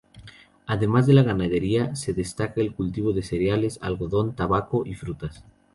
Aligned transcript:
Además 0.65 1.05
de 1.05 1.13
la 1.13 1.21
ganadería, 1.21 1.95
se 1.95 2.13
destaca 2.13 2.59
el 2.59 2.73
cultivo 2.73 3.13
de 3.13 3.21
cereales, 3.21 3.77
algodón, 3.83 4.33
tabaco 4.35 4.81
y 4.83 4.95
frutas. 4.95 5.43